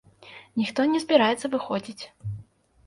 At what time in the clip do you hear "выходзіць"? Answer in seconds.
1.57-2.03